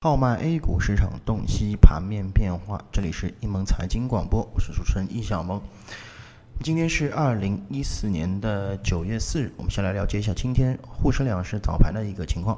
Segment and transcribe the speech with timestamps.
[0.00, 5.60] 号脉 A 股市场洞悉盘面变化，这里是一盟财经广播，我是主持人易小萌。
[6.62, 12.56] 今天是二零一四年的九月四日，我们先来了解一下今天沪深两市早盘的一个情况。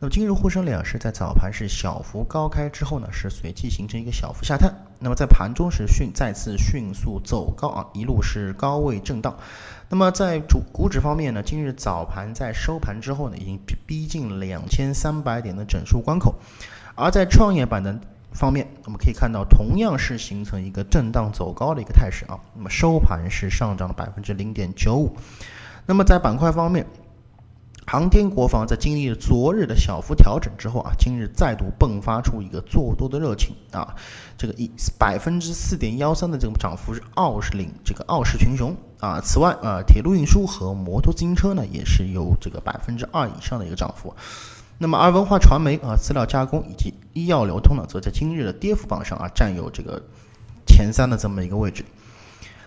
[0.00, 4.74] 那么今日沪深两市在早盘是小幅高开之后呢，是随即形成一个小幅下探。
[4.98, 9.36] 那么在盘中是迅再次迅速走高啊，一路是高位震荡。
[9.88, 16.34] 那么在主股指方面呢，今日早盘在收盘之后呢，已经逼近两千三百点的整数关口。
[16.96, 17.98] 而在创业板的
[18.32, 22.38] 方面，我们可以看到同样是形成一个震荡走高的一个态势啊。
[22.54, 25.16] 那么收盘是上涨了百分之零点九五。
[25.86, 26.86] 那么在板块方面，
[27.94, 33.94] 航天国防在经历了昨日的小幅调整之后啊，今日再度迸发出一个做多的热情啊，
[34.36, 39.20] 这个一百分之四点幺三的这个涨幅是傲视领这个傲视群雄啊。
[39.20, 44.12] 此外啊，铁路运输和摩托自行车呢也是有这个百分之二以上的一个涨幅。
[44.76, 50.02] 那么而文化传媒啊、资料加工以及医药流通呢，则在今日的跌幅榜上啊占有这个
[50.66, 51.84] 前三的这么一个位置。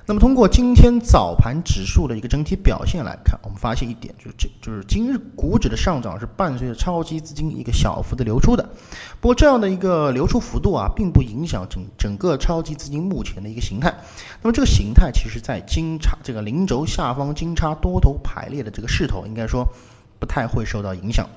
[0.09, 8.63] 那么，通过今天早盘指数的一个整体表现来看，我们发现一点，就是这就是今日股指的上涨是伴随着超级资金一个小幅的流出的。
[9.19, 13.93] 不过，这样的一个流出幅度啊，并不影响整整个超级资金目前的一个形态。
[14.41, 19.67] 那么，这个形态其实在金叉这个零轴下方金叉多头排列的这个势头，应该说
[20.19, 21.27] 不太会受到影响。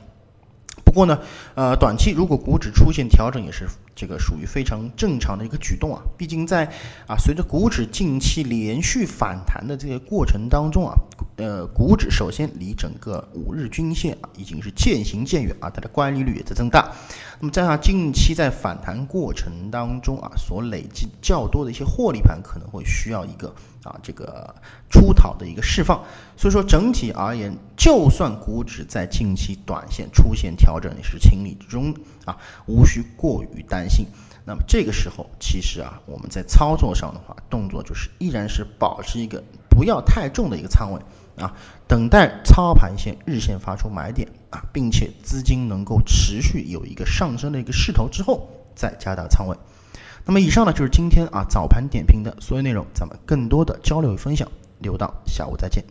[0.90, 1.16] 不过呢，
[1.54, 6.02] 呃，短期如果股指出现调整，也是这个属于非常正常的一个举动啊。
[6.18, 6.66] 毕竟在
[7.06, 10.92] 啊，随着股指近期连续反弹的这个过程当中啊，
[11.40, 16.92] 呃，股指首先离整个五日均线啊已经是渐行渐远啊，它的乖离率也在增大。
[17.40, 23.48] 那么加上近期在反弹过程当中啊，所累积较多的一些获利盘，可能会需要一个
[23.82, 24.54] 啊这个
[24.90, 26.04] 出逃的一个释放。
[26.36, 31.94] 所以说整体而言，就算股指在近期短线出现调整，也是情理之中
[32.26, 34.06] 啊，无需过于担心。
[34.44, 41.00] 那么这个时候，其实啊，我们在操作上的话，动作就是依然是保持一个不要太重的一个仓位
[41.42, 41.54] 啊，
[41.88, 49.56] 等待操盘线日线发出买点啊，并且资金能够持续有一个上升的一个势头之后，再加大仓位。
[50.26, 54.46] 那么以上呢，就是今天啊早盘点评的所有内容，咱们更多的交流与分享，
[54.80, 55.82] 留到下午再见。